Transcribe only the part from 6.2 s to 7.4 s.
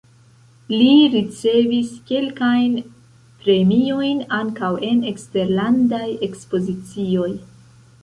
ekspozicioj.